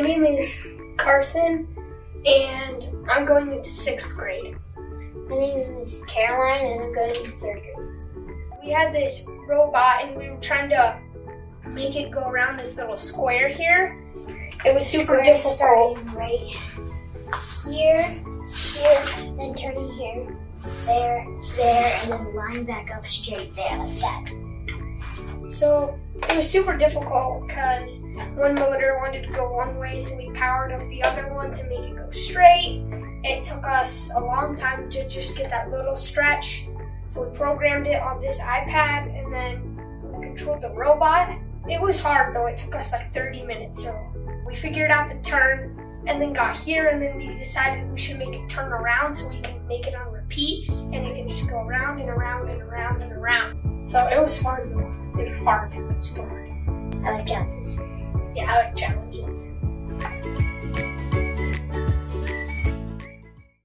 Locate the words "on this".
38.00-38.40